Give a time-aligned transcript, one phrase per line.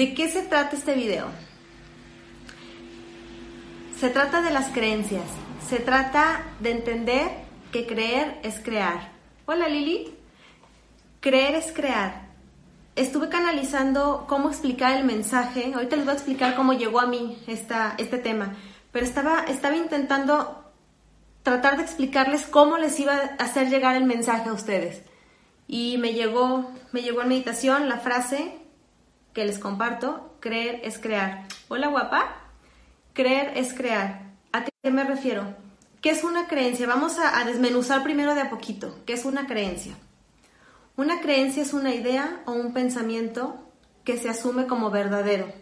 [0.00, 1.26] ¿De qué se trata este video?
[3.98, 5.26] Se trata de las creencias.
[5.68, 7.28] Se trata de entender
[7.70, 9.12] que creer es crear.
[9.44, 10.14] Hola Lili.
[11.20, 12.28] Creer es crear.
[12.96, 15.70] Estuve canalizando cómo explicar el mensaje.
[15.74, 18.54] Ahorita les voy a explicar cómo llegó a mí esta, este tema.
[18.92, 20.64] Pero estaba, estaba intentando
[21.42, 25.02] tratar de explicarles cómo les iba a hacer llegar el mensaje a ustedes.
[25.68, 28.60] Y me llegó, me llegó en meditación la frase
[29.32, 31.46] que les comparto, creer es crear.
[31.68, 32.36] Hola guapa,
[33.12, 34.30] creer es crear.
[34.52, 35.54] ¿A qué me refiero?
[36.00, 36.86] ¿Qué es una creencia?
[36.86, 38.98] Vamos a, desmenuzar primero de a poquito.
[39.06, 39.94] ¿Qué es una creencia?
[40.96, 43.56] Una creencia es una idea o un pensamiento
[44.04, 45.52] que se asume como verdadero.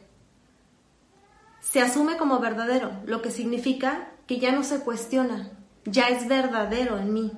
[1.61, 5.51] Se asume como verdadero, lo que significa que ya no se cuestiona,
[5.85, 7.33] ya es verdadero en mí.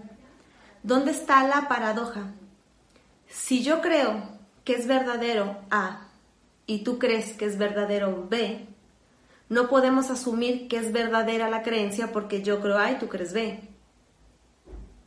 [0.82, 2.32] ¿Dónde está la paradoja?
[3.28, 4.22] Si yo creo
[4.64, 6.09] que es verdadero A
[6.70, 8.64] y tú crees que es verdadero B,
[9.48, 13.32] no podemos asumir que es verdadera la creencia porque yo creo A y tú crees
[13.32, 13.58] B.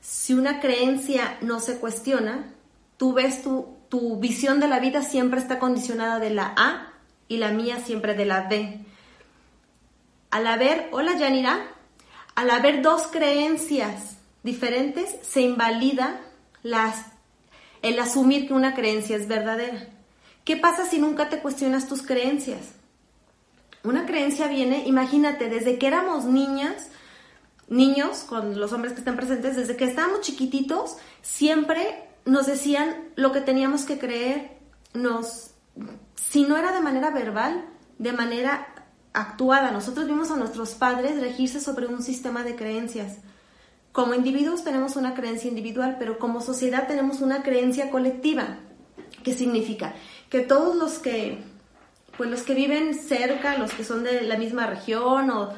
[0.01, 2.53] Si una creencia no se cuestiona,
[2.97, 6.91] tú ves tu, tu visión de la vida siempre está condicionada de la A
[7.29, 8.79] y la mía siempre de la B.
[10.31, 11.65] Al haber, hola Yanira,
[12.35, 16.19] al haber dos creencias diferentes, se invalida
[16.61, 17.05] las,
[17.81, 19.92] el asumir que una creencia es verdadera.
[20.43, 22.73] ¿Qué pasa si nunca te cuestionas tus creencias?
[23.83, 26.89] Una creencia viene, imagínate, desde que éramos niñas,
[27.67, 33.31] niños, con los hombres que están presentes, desde que estábamos chiquititos, siempre nos decían lo
[33.31, 34.57] que teníamos que creer,
[34.93, 35.51] nos,
[36.15, 37.65] si no era de manera verbal,
[37.97, 38.67] de manera
[39.13, 39.71] actuada.
[39.71, 43.17] Nosotros vimos a nuestros padres regirse sobre un sistema de creencias.
[43.91, 48.57] Como individuos tenemos una creencia individual, pero como sociedad tenemos una creencia colectiva.
[49.23, 49.93] ¿Qué significa?
[50.33, 51.43] Que todos los que,
[52.17, 55.53] pues los que viven cerca, los que son de la misma región o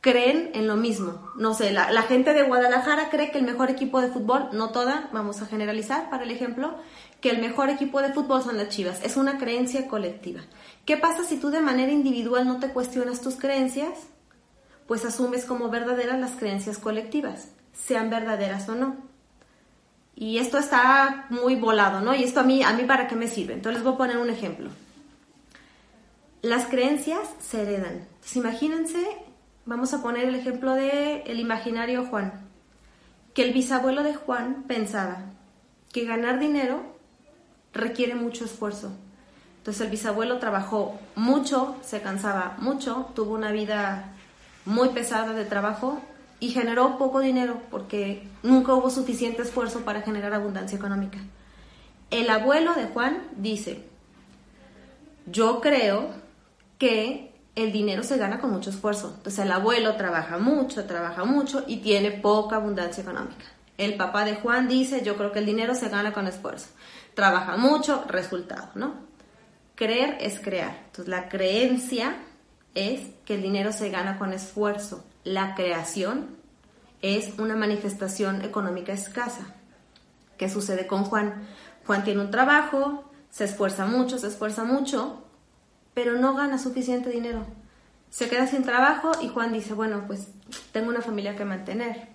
[0.00, 1.30] creen en lo mismo.
[1.36, 4.70] No sé, la, la gente de Guadalajara cree que el mejor equipo de fútbol, no
[4.70, 6.74] toda, vamos a generalizar para el ejemplo,
[7.20, 9.04] que el mejor equipo de fútbol son las Chivas.
[9.04, 10.40] Es una creencia colectiva.
[10.84, 14.08] ¿Qué pasa si tú de manera individual no te cuestionas tus creencias?
[14.88, 19.07] Pues asumes como verdaderas las creencias colectivas, sean verdaderas o no.
[20.18, 22.14] Y esto está muy volado, ¿no?
[22.14, 23.54] Y esto a mí, a mí para qué me sirve.
[23.54, 24.70] Entonces les voy a poner un ejemplo.
[26.42, 28.06] Las creencias se heredan.
[28.14, 29.06] Entonces imagínense,
[29.64, 32.32] vamos a poner el ejemplo de el imaginario Juan,
[33.34, 35.18] que el bisabuelo de Juan pensaba
[35.92, 36.82] que ganar dinero
[37.72, 38.92] requiere mucho esfuerzo
[39.68, 44.14] entonces el bisabuelo trabajó mucho, se cansaba mucho, tuvo una vida
[44.64, 46.00] muy pesada de trabajo
[46.40, 51.18] y generó poco dinero porque nunca hubo suficiente esfuerzo para generar abundancia económica.
[52.10, 53.84] El abuelo de Juan dice,
[55.26, 56.10] yo creo
[56.78, 59.14] que el dinero se gana con mucho esfuerzo.
[59.16, 63.44] Entonces el abuelo trabaja mucho, trabaja mucho y tiene poca abundancia económica.
[63.76, 66.68] El papá de Juan dice, yo creo que el dinero se gana con esfuerzo.
[67.14, 68.94] Trabaja mucho, resultado, ¿no?
[69.74, 70.84] Creer es crear.
[70.86, 72.16] Entonces la creencia
[72.74, 75.04] es que el dinero se gana con esfuerzo.
[75.24, 76.36] La creación
[77.02, 79.54] es una manifestación económica escasa.
[80.36, 81.46] ¿Qué sucede con Juan?
[81.86, 85.24] Juan tiene un trabajo, se esfuerza mucho, se esfuerza mucho,
[85.94, 87.46] pero no gana suficiente dinero.
[88.10, 90.28] Se queda sin trabajo y Juan dice, bueno, pues
[90.72, 92.08] tengo una familia que mantener,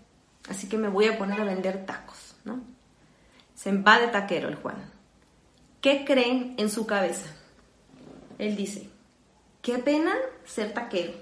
[0.50, 2.62] así que me voy a poner a vender tacos, ¿no?
[3.54, 4.78] Se va de taquero el Juan.
[5.82, 7.28] ¿Qué creen en su cabeza?
[8.40, 8.90] Él dice,
[9.62, 10.14] qué pena
[10.46, 11.14] ser taquero.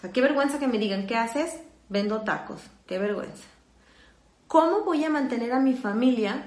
[0.00, 1.60] O sea, qué vergüenza que me digan, ¿qué haces?
[1.90, 2.62] Vendo tacos.
[2.86, 3.44] Qué vergüenza.
[4.48, 6.46] ¿Cómo voy a mantener a mi familia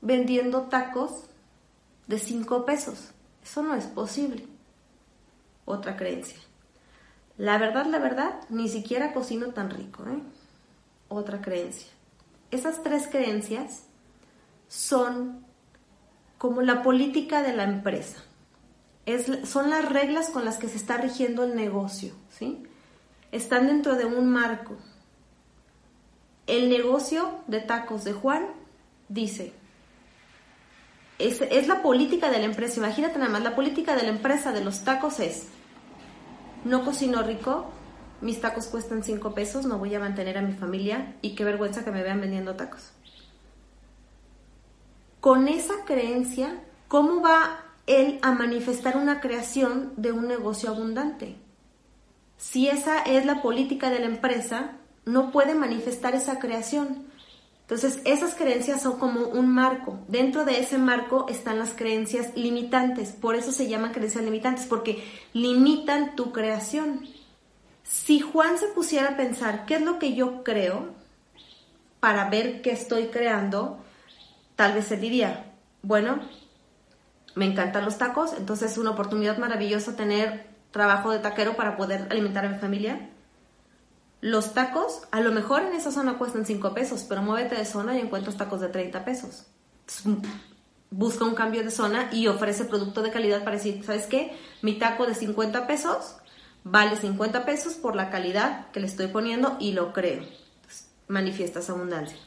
[0.00, 1.24] vendiendo tacos
[2.06, 3.10] de 5 pesos?
[3.42, 4.46] Eso no es posible.
[5.64, 6.38] Otra creencia.
[7.36, 10.04] La verdad, la verdad, ni siquiera cocino tan rico.
[10.06, 10.22] ¿eh?
[11.08, 11.88] Otra creencia.
[12.52, 13.82] Esas tres creencias
[14.68, 15.44] son
[16.38, 18.22] como la política de la empresa
[19.44, 22.65] son las reglas con las que se está rigiendo el negocio, ¿sí?
[23.36, 24.76] Están dentro de un marco.
[26.46, 28.46] El negocio de tacos de Juan
[29.10, 29.52] dice,
[31.18, 34.64] es, la política de la empresa, imagínate nada más, la política de la empresa de
[34.64, 35.48] los tacos es,
[36.64, 37.66] no cocino rico,
[38.22, 41.84] mis tacos cuestan 5 pesos, no voy a mantener a mi familia y qué vergüenza
[41.84, 42.92] que me vean vendiendo tacos.
[45.20, 51.36] Con esa creencia, ¿cómo va él a manifestar una creación de un negocio abundante.
[52.36, 54.72] Si esa es la política de la empresa,
[55.04, 57.06] no puede manifestar esa creación.
[57.62, 59.98] Entonces, esas creencias son como un marco.
[60.06, 63.10] Dentro de ese marco están las creencias limitantes.
[63.10, 65.02] Por eso se llaman creencias limitantes, porque
[65.32, 67.06] limitan tu creación.
[67.82, 70.94] Si Juan se pusiera a pensar qué es lo que yo creo
[71.98, 73.78] para ver qué estoy creando,
[74.54, 75.52] tal vez se diría,
[75.82, 76.20] bueno,
[77.34, 82.06] me encantan los tacos, entonces es una oportunidad maravillosa tener trabajo de taquero para poder
[82.10, 83.08] alimentar a mi familia
[84.20, 87.96] los tacos, a lo mejor en esa zona cuestan 5 pesos, pero muévete de zona
[87.96, 89.46] y encuentras tacos de 30 pesos.
[90.90, 94.36] busca un cambio de zona y ofrece producto de calidad para decir, ¿sabes qué?
[94.62, 96.16] Mi taco de 50 pesos
[96.64, 100.24] vale 50 pesos por la calidad que le estoy poniendo y lo creo.
[101.08, 102.18] manifiestas abundancia.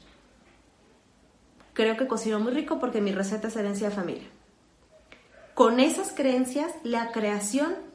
[1.73, 4.27] Creo que cocino muy rico porque mi receta es herencia de familia.
[5.53, 7.88] Con esas creencias, la creación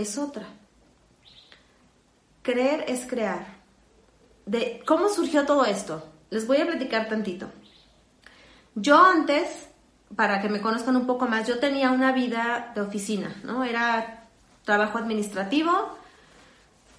[0.00, 0.46] es otra
[2.42, 3.46] Creer es crear.
[4.46, 6.08] De cómo surgió todo esto.
[6.30, 7.50] Les voy a platicar tantito.
[8.74, 9.68] Yo antes,
[10.16, 13.62] para que me conozcan un poco más, yo tenía una vida de oficina, ¿no?
[13.64, 14.24] Era
[14.64, 15.96] trabajo administrativo,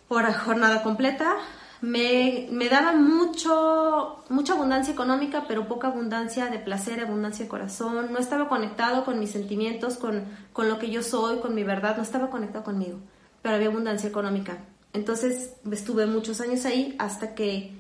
[0.08, 1.38] por jornada completa.
[1.82, 8.14] Me, me, daba mucho, mucha abundancia económica, pero poca abundancia de placer, abundancia de corazón.
[8.14, 11.98] No estaba conectado con mis sentimientos, con, con lo que yo soy, con mi verdad.
[11.98, 13.00] No estaba conectado conmigo,
[13.42, 14.60] pero había abundancia económica.
[14.94, 17.74] Entonces estuve muchos años ahí hasta que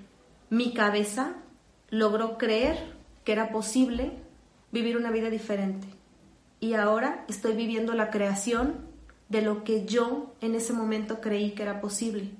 [0.49, 1.35] mi cabeza
[1.89, 4.13] logró creer que era posible
[4.71, 5.87] vivir una vida diferente.
[6.59, 8.89] Y ahora estoy viviendo la creación
[9.29, 12.31] de lo que yo en ese momento creí que era posible.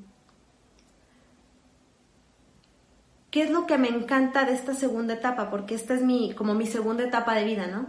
[3.32, 5.50] ¿Qué es lo que me encanta de esta segunda etapa?
[5.50, 7.88] Porque esta es mi, como mi segunda etapa de vida, ¿no?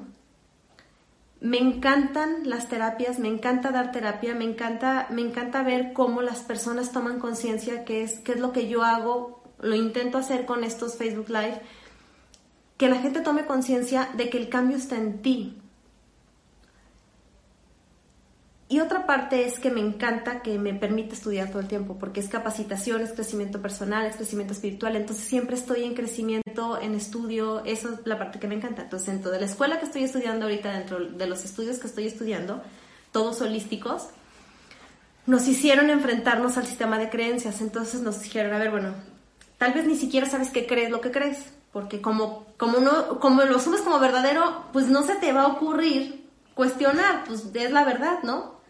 [1.42, 6.38] me encantan las terapias, me encanta dar terapia, me encanta, me encanta ver cómo las
[6.38, 10.62] personas toman conciencia, qué es, qué es lo que yo hago, lo intento hacer con
[10.62, 11.60] estos Facebook Live,
[12.76, 15.60] que la gente tome conciencia de que el cambio está en ti,
[18.72, 22.20] Y otra parte es que me encanta que me permite estudiar todo el tiempo, porque
[22.20, 27.62] es capacitación, es crecimiento personal, es crecimiento espiritual, entonces siempre estoy en crecimiento, en estudio,
[27.66, 28.80] eso es la parte que me encanta.
[28.80, 32.06] Entonces dentro de la escuela que estoy estudiando ahorita, dentro de los estudios que estoy
[32.06, 32.62] estudiando,
[33.12, 34.06] todos holísticos,
[35.26, 38.94] nos hicieron enfrentarnos al sistema de creencias, entonces nos dijeron, a ver, bueno,
[39.58, 41.44] tal vez ni siquiera sabes qué crees lo que crees,
[41.74, 45.48] porque como, como, no, como lo asumes como verdadero, pues no se te va a
[45.48, 48.61] ocurrir cuestionar, pues es la verdad, ¿no?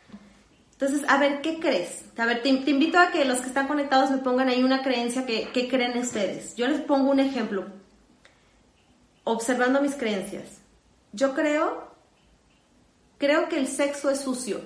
[0.83, 2.07] Entonces, a ver, ¿qué crees?
[2.17, 5.25] A ver, te, invito a que los que están conectados me pongan ahí una creencia
[5.25, 6.57] que, que creen ustedes.
[6.57, 7.67] Yo les pongo un ejemplo,
[9.23, 10.61] observando mis creencias.
[11.13, 11.87] Yo creo,
[13.19, 14.61] creo que el sexo es sucio.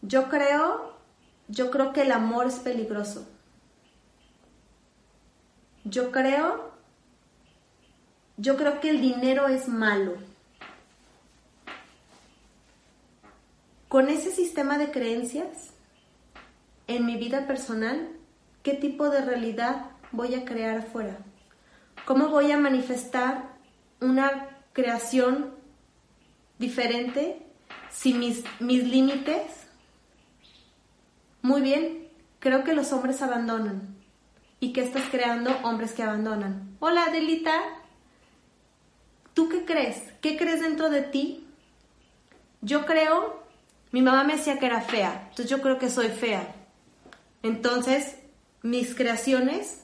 [0.00, 0.96] Yo creo,
[1.48, 3.28] yo creo que el amor es peligroso.
[5.84, 6.72] Yo creo,
[8.38, 10.14] yo creo que el dinero es malo.
[13.88, 15.70] Con ese sistema de creencias,
[16.88, 18.08] en mi vida personal,
[18.64, 21.18] ¿qué tipo de realidad voy a crear afuera?
[22.04, 23.56] ¿Cómo voy a manifestar
[24.00, 25.54] una creación
[26.58, 27.46] diferente
[27.90, 29.42] sin mis, mis límites?
[31.42, 32.08] Muy bien,
[32.40, 33.96] creo que los hombres abandonan.
[34.58, 35.56] ¿Y qué estás creando?
[35.62, 36.76] Hombres que abandonan.
[36.80, 37.62] Hola, Adelita.
[39.32, 40.02] ¿Tú qué crees?
[40.20, 41.46] ¿Qué crees dentro de ti?
[42.62, 43.45] Yo creo
[43.92, 46.54] mi mamá me decía que era fea, entonces yo creo que soy fea.
[47.42, 48.16] Entonces,
[48.62, 49.82] mis creaciones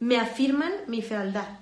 [0.00, 1.58] me afirman mi fealdad.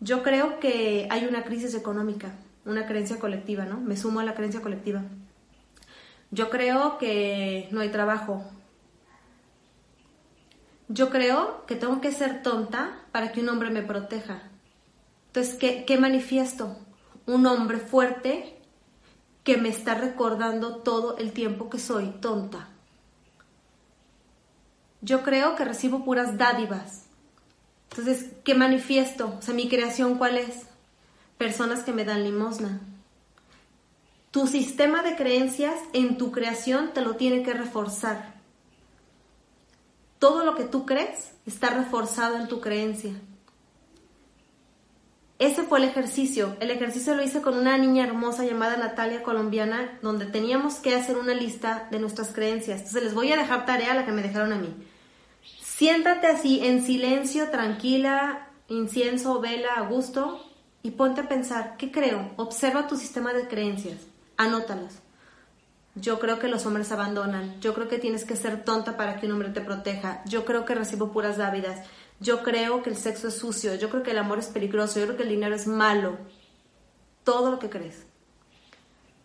[0.00, 2.32] Yo creo que hay una crisis económica,
[2.64, 3.80] una creencia colectiva, ¿no?
[3.80, 5.02] Me sumo a la creencia colectiva.
[6.30, 8.44] Yo creo que no hay trabajo.
[10.88, 14.42] Yo creo que tengo que ser tonta para que un hombre me proteja.
[15.28, 16.76] Entonces, ¿qué, qué manifiesto?
[17.26, 18.53] Un hombre fuerte
[19.44, 22.68] que me está recordando todo el tiempo que soy tonta.
[25.02, 27.04] Yo creo que recibo puras dádivas.
[27.90, 29.36] Entonces, ¿qué manifiesto?
[29.38, 30.62] O sea, mi creación, ¿cuál es?
[31.36, 32.80] Personas que me dan limosna.
[34.30, 38.34] Tu sistema de creencias en tu creación te lo tiene que reforzar.
[40.18, 43.12] Todo lo que tú crees está reforzado en tu creencia.
[45.44, 46.56] Ese fue el ejercicio.
[46.58, 51.18] El ejercicio lo hice con una niña hermosa llamada Natalia Colombiana, donde teníamos que hacer
[51.18, 52.78] una lista de nuestras creencias.
[52.78, 54.74] Entonces les voy a dejar tarea la que me dejaron a mí.
[55.60, 60.42] Siéntate así en silencio, tranquila, incienso, vela, a gusto
[60.82, 62.32] y ponte a pensar, ¿qué creo?
[62.36, 63.98] Observa tu sistema de creencias,
[64.38, 65.02] anótalas.
[65.94, 67.60] Yo creo que los hombres abandonan.
[67.60, 70.22] Yo creo que tienes que ser tonta para que un hombre te proteja.
[70.24, 71.86] Yo creo que recibo puras dávidas.
[72.20, 73.74] Yo creo que el sexo es sucio.
[73.74, 74.98] Yo creo que el amor es peligroso.
[74.98, 76.18] Yo creo que el dinero es malo.
[77.24, 78.06] Todo lo que crees.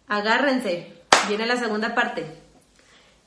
[0.08, 0.93] Agárrense.
[1.27, 2.25] Viene la segunda parte.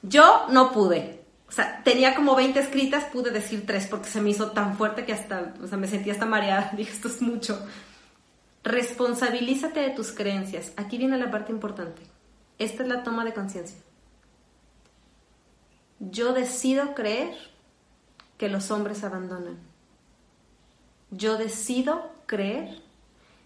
[0.03, 1.23] Yo no pude.
[1.49, 5.05] O sea, tenía como 20 escritas, pude decir tres porque se me hizo tan fuerte
[5.05, 6.73] que hasta, o sea, me sentía hasta mareada.
[6.77, 7.65] Dije, esto es mucho.
[8.65, 10.73] Responsabilízate de tus creencias.
[10.77, 12.03] Aquí viene la parte importante.
[12.59, 13.77] Esta es la toma de conciencia.
[15.99, 17.37] Yo decido creer
[18.43, 19.57] que los hombres abandonan.
[21.13, 22.83] Yo decido creer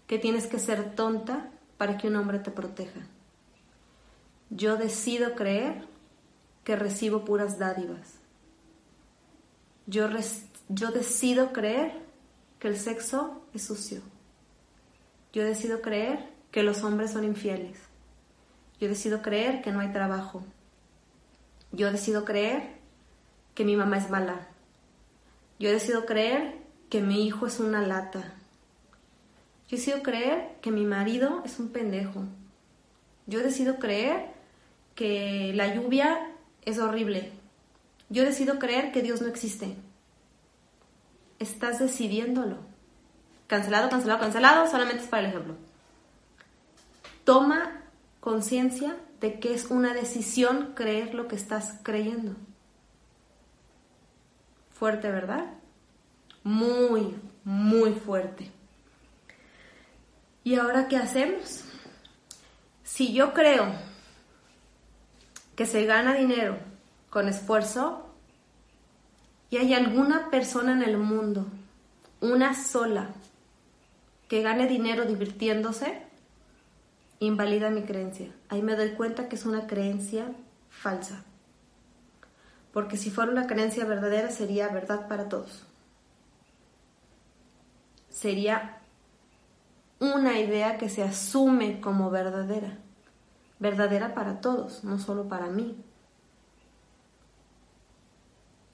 [0.07, 3.01] que tienes que ser tonta para que un hombre te proteja.
[4.49, 5.85] Yo decido creer
[6.63, 8.15] que recibo puras dádivas.
[9.85, 10.09] Yo,
[10.67, 11.91] yo decido creer
[12.57, 14.01] que el sexo es sucio.
[15.31, 17.77] Yo decido creer que los hombres son infieles.
[18.79, 20.43] Yo decido creer que no hay trabajo.
[21.71, 22.79] Yo decido creer
[23.53, 24.56] que mi mamá es mala.
[25.59, 26.55] Yo decido creer
[26.89, 28.33] que mi hijo es una lata.
[29.67, 32.23] Yo decido creer que mi marido es un pendejo.
[33.25, 34.31] Yo decido creer
[34.95, 36.31] que la lluvia
[36.63, 37.31] es horrible.
[38.09, 39.75] Yo decido creer que Dios no existe.
[41.39, 42.57] Estás decidiéndolo.
[43.47, 45.55] Cancelado, cancelado, cancelado, solamente es para el ejemplo.
[47.23, 47.83] Toma
[48.19, 52.35] conciencia de que es una decisión creer lo que estás creyendo.
[54.77, 55.45] Fuerte, ¿verdad?
[56.43, 58.51] Muy, muy fuerte.
[60.43, 61.63] ¿Y ahora qué hacemos?
[62.83, 63.65] Si yo creo
[65.55, 66.57] que se gana dinero
[67.09, 68.07] con esfuerzo
[69.49, 71.47] y hay alguna persona en el mundo,
[72.21, 73.09] una sola,
[74.27, 76.03] que gane dinero divirtiéndose,
[77.19, 78.31] invalida mi creencia.
[78.49, 80.31] Ahí me doy cuenta que es una creencia
[80.69, 81.23] falsa.
[82.77, 85.63] Porque si fuera una creencia verdadera sería verdad para todos.
[88.07, 88.77] Sería
[89.99, 92.77] una idea que se asume como verdadera.
[93.57, 95.75] Verdadera para todos, no solo para mí.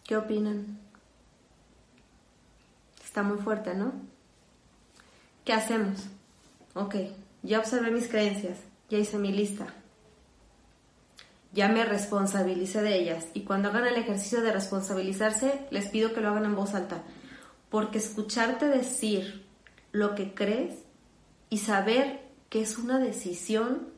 [0.04, 0.78] ¿Qué opinan?
[3.06, 3.94] Está muy fuerte, ¿no?
[5.46, 6.08] ¿Qué hacemos?
[6.74, 6.96] Ok,
[7.42, 8.58] ya observé mis creencias,
[8.90, 9.74] ya hice mi lista,
[11.54, 16.22] ya me responsabilicé de ellas y cuando hagan el ejercicio de responsabilizarse, les pido que
[16.22, 17.04] lo hagan en voz alta,
[17.70, 19.46] porque escucharte decir
[19.92, 20.80] lo que crees
[21.50, 23.90] y saber que es una decisión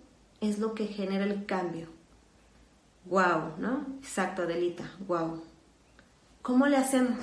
[0.42, 1.88] es lo que genera el cambio.
[3.06, 3.86] Wow, ¿no?
[4.02, 5.42] Exacto, Adelita, wow.
[6.42, 7.20] ¿Cómo le hacemos?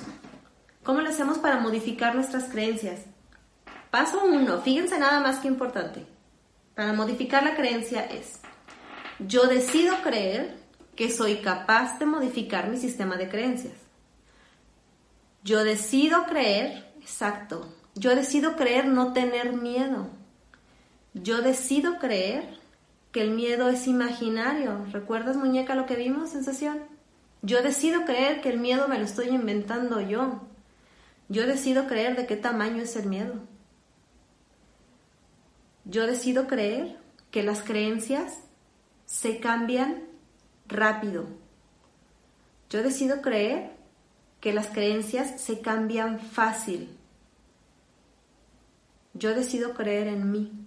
[0.83, 3.03] ¿Cómo le hacemos para modificar nuestras creencias?
[3.91, 6.07] Paso uno, fíjense nada más que importante.
[6.75, 8.41] Para modificar la creencia es,
[9.19, 10.57] yo decido creer
[10.97, 13.75] que soy capaz de modificar mi sistema de creencias.
[15.43, 20.09] Yo decido creer, exacto, yo decido creer no tener miedo.
[21.15, 22.59] Yo decido creer
[23.11, 24.87] que el miedo es imaginario.
[24.93, 26.81] ¿Recuerdas, muñeca, lo que vimos en sesión?
[27.43, 30.41] Yo decido creer que el miedo me lo estoy inventando yo.
[31.29, 33.35] Yo decido creer de qué tamaño es el miedo.
[35.85, 36.99] Yo decido creer
[37.31, 38.39] que las creencias
[39.13, 40.05] se cambian
[40.67, 41.27] rápido.
[42.71, 43.73] Yo decido creer
[44.41, 46.97] que las creencias se cambian fácil.
[49.13, 50.67] Yo decido creer en mí.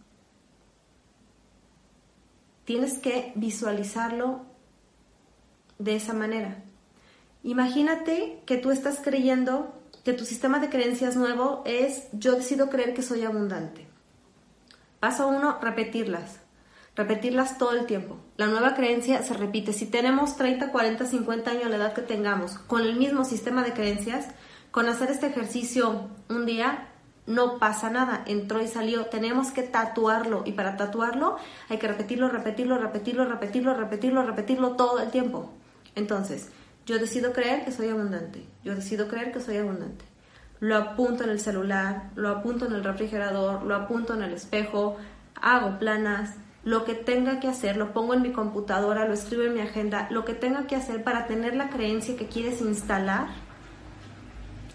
[2.65, 4.45] Tienes que visualizarlo
[5.79, 6.63] de esa manera.
[7.41, 9.73] Imagínate que tú estás creyendo
[10.03, 13.87] que tu sistema de creencias nuevo es yo decido creer que soy abundante.
[14.99, 16.44] Paso uno, repetirlas.
[16.95, 18.17] Repetirlas todo el tiempo.
[18.37, 19.73] La nueva creencia se repite.
[19.73, 23.73] Si tenemos 30, 40, 50 años, la edad que tengamos, con el mismo sistema de
[23.73, 24.27] creencias,
[24.71, 26.87] con hacer este ejercicio un día,
[27.27, 28.23] no pasa nada.
[28.25, 29.07] Entró y salió.
[29.07, 30.43] Tenemos que tatuarlo.
[30.45, 31.37] Y para tatuarlo
[31.69, 35.51] hay que repetirlo, repetirlo, repetirlo, repetirlo, repetirlo, repetirlo todo el tiempo.
[35.95, 36.49] Entonces,
[36.85, 38.45] yo decido creer que soy abundante.
[38.63, 40.05] Yo decido creer que soy abundante
[40.59, 44.97] lo apunto en el celular, lo apunto en el refrigerador, lo apunto en el espejo,
[45.41, 46.35] hago planas,
[46.65, 50.07] lo que tenga que hacer, lo pongo en mi computadora, lo escribo en mi agenda,
[50.09, 53.27] lo que tenga que hacer para tener la creencia que quieres instalar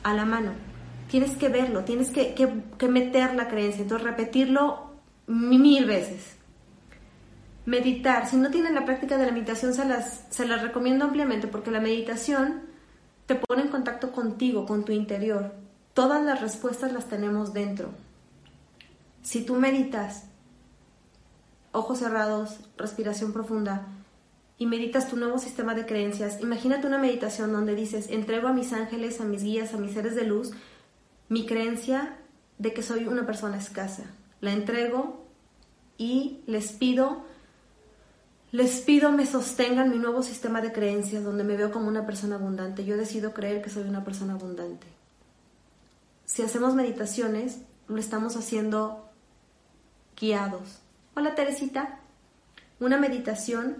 [0.03, 0.53] a la mano.
[1.11, 4.93] Tienes que verlo, tienes que, que, meter la creencia, entonces repetirlo
[5.27, 6.37] mil veces.
[7.67, 11.49] Meditar, si no tienen la práctica de la meditación, se las, se las recomiendo ampliamente
[11.49, 12.63] porque la meditación
[13.27, 15.53] te pone en contacto contigo, con tu interior
[15.95, 17.91] Todas las respuestas las tenemos dentro.
[19.23, 20.30] Si tú meditas,
[21.73, 23.87] ojos cerrados, respiración profunda,
[24.61, 28.75] y meditas tu nuevo sistema de creencias, imagínate una meditación donde dices, entrego a mis
[28.75, 30.53] ángeles, a mis guías, a mis seres de luz,
[31.31, 32.19] mi creencia
[32.59, 34.05] de que soy una persona escasa.
[34.43, 35.25] La entrego
[35.97, 37.25] y les pido,
[38.53, 42.37] les pido me sostengan mi nuevo sistema de creencias donde me veo como una persona
[42.37, 42.85] abundante.
[42.85, 44.87] Yo decido creer que soy una persona abundante.
[46.27, 49.09] Si hacemos meditaciones, lo estamos haciendo
[50.21, 50.81] guiados.
[51.21, 51.99] Hola Teresita,
[52.81, 53.77] una meditación,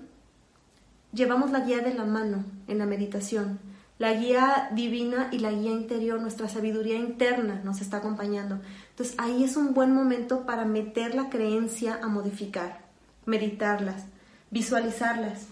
[1.11, 3.59] llevamos la guía de la mano en la meditación.
[3.99, 8.61] La guía divina y la guía interior, nuestra sabiduría interna nos está acompañando.
[8.91, 12.83] Entonces ahí es un buen momento para meter la creencia a modificar,
[13.25, 14.05] meditarlas,
[14.51, 15.47] visualizarlas.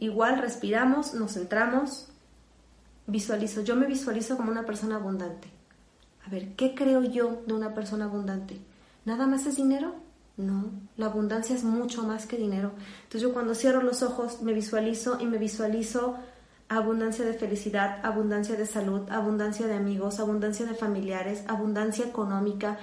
[0.00, 2.08] Igual respiramos, nos centramos,
[3.06, 3.60] visualizo.
[3.62, 5.46] Yo me visualizo como una persona abundante.
[6.26, 8.58] A ver, ¿qué creo yo de una persona abundante?
[9.04, 10.10] ¿Nada más es dinero?
[10.36, 12.72] No, la abundancia es mucho más que dinero.
[13.04, 16.16] Entonces yo cuando cierro los ojos me visualizo y me visualizo
[16.68, 22.78] abundancia de felicidad, abundancia de salud, abundancia de amigos, abundancia de familiares, abundancia económica,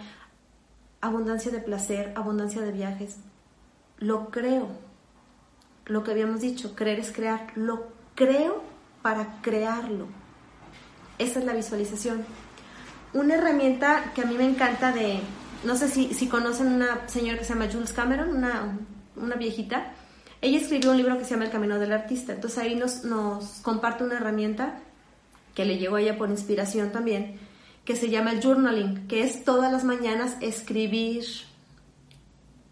[1.02, 3.18] abundancia de placer, abundancia de viajes.
[3.98, 4.68] Lo creo.
[5.86, 7.52] Lo que habíamos dicho, creer es crear.
[7.56, 8.62] Lo creo
[9.02, 10.08] para crearlo.
[11.18, 12.26] Esa es la visualización.
[13.14, 15.20] Una herramienta que a mí me encanta de,
[15.64, 18.78] no sé si, si conocen una señora que se llama Jules Cameron, una,
[19.16, 19.94] una viejita,
[20.42, 22.34] ella escribió un libro que se llama El Camino del Artista.
[22.34, 24.80] Entonces ahí nos, nos comparte una herramienta
[25.54, 27.40] que le llegó a ella por inspiración también,
[27.84, 31.26] que se llama el journaling, que es todas las mañanas escribir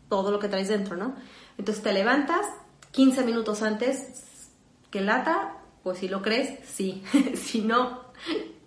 [0.08, 1.16] todo lo que traes dentro, ¿no?
[1.58, 2.46] Entonces te levantas
[2.92, 4.50] 15 minutos antes
[4.90, 7.04] que lata, pues si lo crees, sí.
[7.36, 8.02] si no,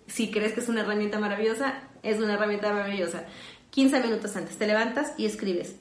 [0.05, 1.73] si crees que es una herramienta maravillosa,
[2.03, 3.25] es una herramienta maravillosa.
[3.71, 5.75] 15 minutos antes te levantas y escribes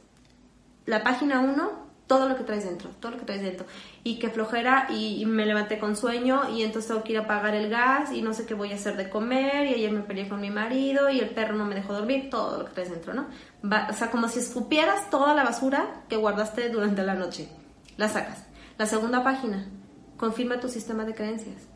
[0.87, 3.67] la página 1 todo lo que traes dentro, todo lo que traes dentro.
[4.03, 7.55] Y que flojera y, me levanté con sueño y entonces tengo que ir a pagar
[7.55, 10.29] el gas y no sé qué voy a hacer de comer y ayer me peleé
[10.29, 13.15] con mi marido y el perro no me dejó dormir, todo lo que traes dentro,
[13.15, 13.29] ¿no?
[13.63, 17.49] o sea, como si escupieras toda la basura que guardaste durante la noche.
[17.97, 18.45] La sacas.
[18.77, 19.69] La segunda página,
[20.17, 21.69] confirma tu sistema de creencias.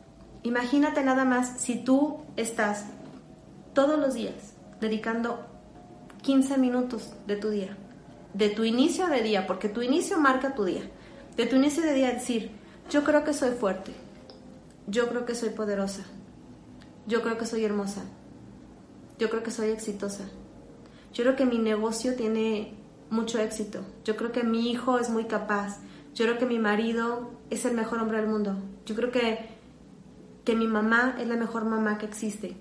[0.42, 2.86] Imagínate nada más si tú estás
[3.72, 5.53] todos los días dedicando
[6.24, 7.76] 15 minutos de tu día
[8.34, 10.82] de tu inicio de día, porque tu inicio marca tu día,
[11.36, 12.50] de tu inicio de día decir,
[12.90, 13.92] yo creo que soy fuerte,
[14.88, 16.04] yo creo que soy poderosa,
[17.06, 18.02] yo creo que soy hermosa,
[19.18, 20.24] yo creo que soy exitosa,
[21.14, 22.74] yo creo que mi negocio tiene
[23.08, 25.78] mucho éxito, yo creo que mi hijo es muy capaz,
[26.14, 29.48] yo creo que mi marido es el mejor hombre del mundo, yo creo que,
[30.44, 32.56] que mi mamá es la mejor mamá que existe.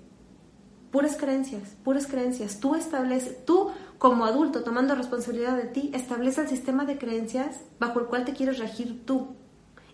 [0.94, 2.60] Puras creencias, puras creencias.
[2.60, 7.98] Tú estableces, tú como adulto, tomando responsabilidad de ti, establece el sistema de creencias bajo
[7.98, 9.34] el cual te quieres regir tú.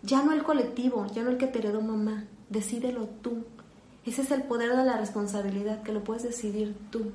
[0.02, 2.26] Ya no el colectivo, ya no el que te heredó mamá.
[2.50, 3.46] Decídelo tú.
[4.04, 7.12] Ese es el poder de la responsabilidad, que lo puedes decidir tú.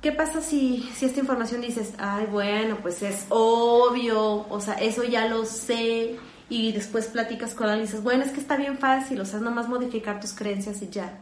[0.00, 5.04] ¿Qué pasa si, si esta información dices, ay, bueno, pues es obvio, o sea, eso
[5.04, 6.16] ya lo sé,
[6.52, 9.40] y después platicas con alguien y dices, bueno, es que está bien fácil, o sea,
[9.40, 11.18] nomás modificar tus creencias y ya.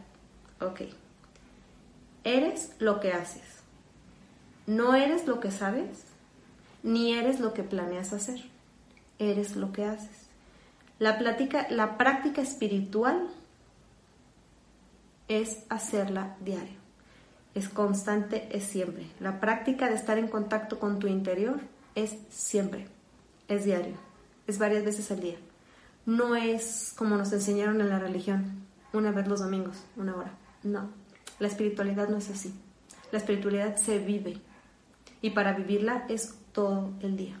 [0.59, 0.81] Ok.
[2.25, 3.61] Eres lo que haces.
[4.67, 6.03] No eres lo que sabes,
[6.83, 8.43] ni eres lo que planeas hacer.
[9.19, 10.27] Eres lo que haces.
[10.99, 11.17] La,
[11.69, 13.29] la práctica espiritual
[15.29, 16.77] es hacerla diario.
[17.55, 19.07] Es constante, es siempre.
[19.21, 21.61] La práctica de estar en contacto con tu interior
[21.95, 22.89] es siempre,
[23.47, 23.95] es diario,
[24.51, 25.37] es varias veces al día.
[26.05, 30.33] No es como nos enseñaron en la religión, una vez los domingos, una hora.
[30.63, 30.89] No,
[31.39, 32.53] la espiritualidad no es así.
[33.11, 34.39] La espiritualidad se vive
[35.21, 37.39] y para vivirla es todo el día.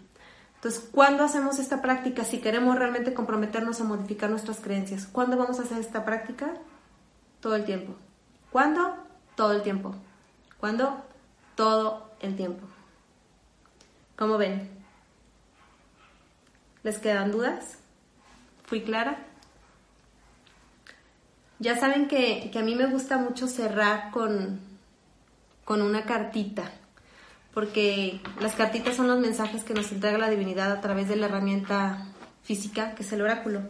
[0.55, 2.23] Entonces, ¿cuándo hacemos esta práctica?
[2.23, 6.53] Si queremos realmente comprometernos a modificar nuestras creencias, ¿cuándo vamos a hacer esta práctica?
[7.39, 7.95] Todo el tiempo.
[8.51, 8.95] ¿Cuándo?
[9.35, 9.95] Todo el tiempo.
[10.59, 11.01] ¿Cuándo?
[11.55, 12.67] Todo el tiempo.
[14.15, 14.80] ¿Cómo ven?
[16.83, 17.77] ¿Les quedan dudas?
[18.65, 19.25] ¿Fui clara?
[21.59, 24.59] Ya saben que, a mí me gusta mucho cerrar con,
[25.63, 26.71] con una cartita,
[27.53, 31.27] porque las cartitas son los mensajes que nos entrega la divinidad a través de la
[31.27, 32.07] herramienta
[32.41, 33.61] física, que es el oráculo.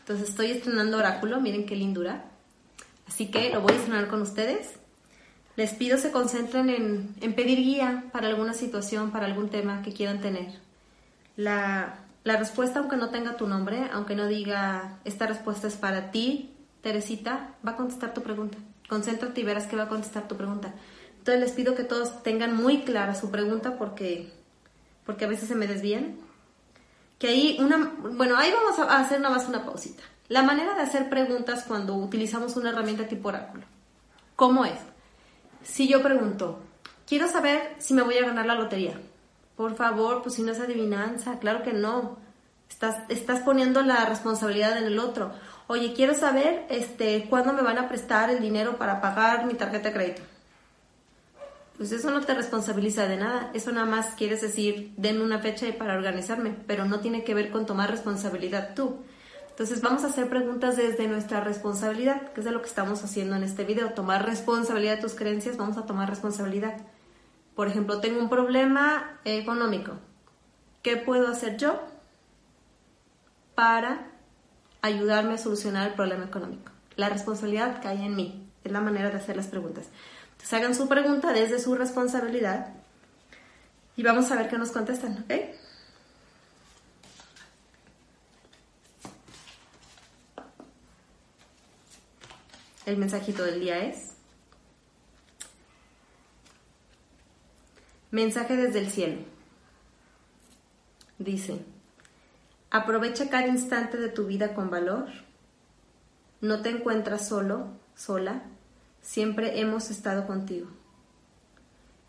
[0.00, 2.24] Entonces estoy estrenando oráculo, miren qué lindura.
[3.08, 4.74] Así que lo voy a estrenar con ustedes.
[5.56, 9.94] Les pido se concentren en, en pedir guía para alguna situación, para algún tema que
[9.94, 10.58] quieran tener.
[11.36, 16.10] La, la respuesta, aunque no tenga tu nombre, aunque no diga esta respuesta es para
[16.10, 18.58] ti, Teresita va a contestar tu pregunta.
[18.88, 20.74] Concéntrate y verás que va a contestar tu pregunta.
[21.18, 24.32] Entonces les pido que todos tengan muy clara su pregunta porque,
[25.04, 26.16] porque a veces se me desvían.
[27.18, 30.02] que ahí una, bueno, ahí vamos a hacer nada más una pausita.
[30.28, 33.64] La manera de hacer preguntas cuando utilizamos una herramienta tipo oráculo.
[34.36, 34.78] ¿Cómo es?
[35.62, 36.60] Si yo pregunto,
[37.06, 38.94] quiero saber si me voy a ganar la lotería.
[39.60, 42.16] Por favor, pues si no es adivinanza, claro que no.
[42.70, 45.32] Estás, estás poniendo la responsabilidad en el otro.
[45.66, 49.88] Oye, quiero saber este, cuándo me van a prestar el dinero para pagar mi tarjeta
[49.88, 50.22] de crédito.
[51.76, 53.50] Pues eso no te responsabiliza de nada.
[53.52, 57.50] Eso nada más quieres decir, denme una fecha para organizarme, pero no tiene que ver
[57.50, 59.02] con tomar responsabilidad tú.
[59.50, 63.36] Entonces vamos a hacer preguntas desde nuestra responsabilidad, que es de lo que estamos haciendo
[63.36, 63.90] en este video.
[63.90, 66.80] Tomar responsabilidad de tus creencias, vamos a tomar responsabilidad.
[67.60, 69.92] Por ejemplo, tengo un problema económico.
[70.82, 71.78] ¿Qué puedo hacer yo
[73.54, 74.12] para
[74.80, 76.72] ayudarme a solucionar el problema económico?
[76.96, 78.50] La responsabilidad cae en mí.
[78.64, 79.90] Es la manera de hacer las preguntas.
[80.32, 82.68] Entonces hagan su pregunta desde su responsabilidad
[83.94, 85.34] y vamos a ver qué nos contestan, ¿ok?
[92.86, 94.09] El mensajito del día es,
[98.10, 99.18] mensaje desde el cielo.
[101.18, 101.60] Dice,
[102.70, 105.08] aprovecha cada instante de tu vida con valor.
[106.40, 108.42] No te encuentras solo, sola
[109.02, 110.68] siempre hemos estado contigo.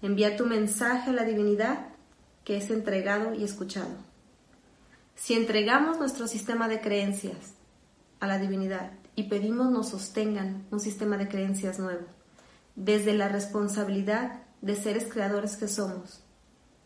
[0.01, 1.87] Envía tu mensaje a la divinidad
[2.43, 3.95] que es entregado y escuchado.
[5.15, 7.53] Si entregamos nuestro sistema de creencias
[8.19, 12.05] a la divinidad y pedimos nos sostengan un sistema de creencias nuevo,
[12.75, 16.23] desde la responsabilidad de seres creadores que somos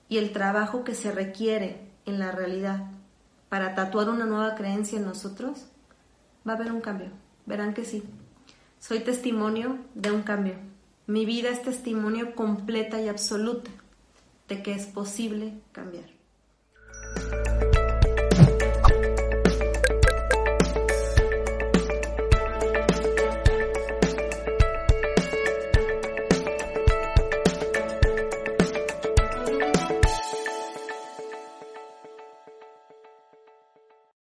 [0.08, 2.86] y el trabajo que se requiere en la realidad
[3.50, 5.68] para tatuar una nueva creencia en nosotros,
[6.48, 7.10] va a haber un cambio.
[7.46, 8.04] Verán que sí.
[8.80, 10.56] Soy testimonio de un cambio.
[11.08, 13.72] Mi vida es testimonio completa y absoluta
[14.48, 16.10] de que es posible cambiar.